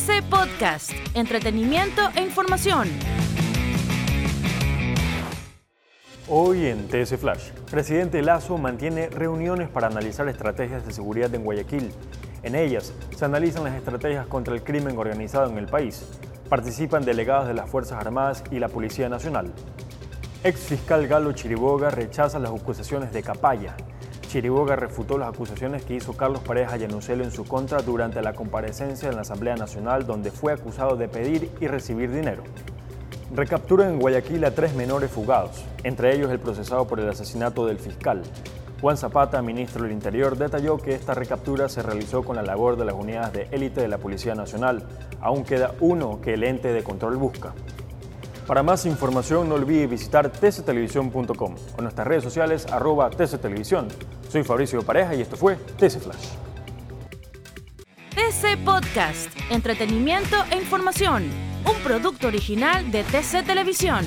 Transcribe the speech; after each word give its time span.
TC 0.00 0.22
Podcast, 0.30 0.92
entretenimiento 1.14 2.00
e 2.16 2.22
información. 2.22 2.88
Hoy 6.26 6.66
en 6.66 6.88
TS 6.88 7.18
Flash, 7.18 7.50
presidente 7.70 8.22
Lazo 8.22 8.56
mantiene 8.56 9.10
reuniones 9.10 9.68
para 9.68 9.88
analizar 9.88 10.26
estrategias 10.28 10.86
de 10.86 10.94
seguridad 10.94 11.34
en 11.34 11.44
Guayaquil. 11.44 11.90
En 12.42 12.54
ellas 12.54 12.94
se 13.14 13.24
analizan 13.26 13.64
las 13.64 13.74
estrategias 13.74 14.26
contra 14.26 14.54
el 14.54 14.62
crimen 14.62 14.96
organizado 14.96 15.50
en 15.50 15.58
el 15.58 15.66
país. 15.66 16.06
Participan 16.48 17.04
delegados 17.04 17.46
de 17.46 17.54
las 17.54 17.68
Fuerzas 17.68 18.00
Armadas 18.00 18.42
y 18.50 18.58
la 18.58 18.68
Policía 18.68 19.10
Nacional. 19.10 19.52
Ex 20.44 20.60
fiscal 20.60 21.08
Galo 21.08 21.32
Chiriboga 21.32 21.90
rechaza 21.90 22.38
las 22.38 22.52
acusaciones 22.52 23.12
de 23.12 23.22
Capaya. 23.22 23.76
Chiriboga 24.30 24.76
refutó 24.76 25.18
las 25.18 25.30
acusaciones 25.30 25.84
que 25.84 25.96
hizo 25.96 26.12
Carlos 26.12 26.40
Pareja 26.42 26.76
Llanucelo 26.76 27.24
en 27.24 27.32
su 27.32 27.44
contra 27.44 27.82
durante 27.82 28.22
la 28.22 28.32
comparecencia 28.32 29.08
en 29.08 29.16
la 29.16 29.22
Asamblea 29.22 29.56
Nacional 29.56 30.06
donde 30.06 30.30
fue 30.30 30.52
acusado 30.52 30.94
de 30.94 31.08
pedir 31.08 31.50
y 31.60 31.66
recibir 31.66 32.12
dinero. 32.12 32.44
Recapturan 33.34 33.90
en 33.90 33.98
Guayaquil 33.98 34.44
a 34.44 34.54
tres 34.54 34.72
menores 34.76 35.10
fugados, 35.10 35.64
entre 35.82 36.14
ellos 36.14 36.30
el 36.30 36.38
procesado 36.38 36.86
por 36.86 37.00
el 37.00 37.08
asesinato 37.08 37.66
del 37.66 37.80
fiscal. 37.80 38.22
Juan 38.80 38.96
Zapata, 38.96 39.42
ministro 39.42 39.82
del 39.82 39.90
Interior, 39.90 40.38
detalló 40.38 40.78
que 40.78 40.94
esta 40.94 41.12
recaptura 41.12 41.68
se 41.68 41.82
realizó 41.82 42.22
con 42.22 42.36
la 42.36 42.42
labor 42.42 42.76
de 42.76 42.84
las 42.84 42.94
unidades 42.94 43.32
de 43.32 43.48
élite 43.50 43.80
de 43.80 43.88
la 43.88 43.98
Policía 43.98 44.36
Nacional. 44.36 44.84
Aún 45.20 45.42
queda 45.42 45.74
uno 45.80 46.20
que 46.20 46.34
el 46.34 46.44
ente 46.44 46.72
de 46.72 46.84
control 46.84 47.16
busca. 47.16 47.52
Para 48.50 48.64
más 48.64 48.84
información 48.84 49.48
no 49.48 49.54
olvide 49.54 49.86
visitar 49.86 50.28
tctelevisión.com 50.28 51.54
o 51.78 51.82
nuestras 51.82 52.04
redes 52.04 52.24
sociales 52.24 52.66
arroba 52.66 53.08
tctelevisión. 53.08 53.86
Soy 54.28 54.42
Fabricio 54.42 54.82
Pareja 54.82 55.14
y 55.14 55.20
esto 55.20 55.36
fue 55.36 55.54
TC 55.54 56.00
Flash. 56.00 56.26
TC 58.10 58.64
Podcast, 58.64 59.30
entretenimiento 59.50 60.34
e 60.50 60.56
información 60.56 61.30
un 61.64 61.76
producto 61.84 62.26
original 62.26 62.90
de 62.90 63.04
TC 63.04 63.44
Televisión. 63.46 64.04